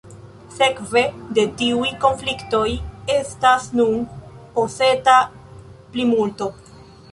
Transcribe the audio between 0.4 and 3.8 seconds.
Sekve de tiuj konfliktoj estas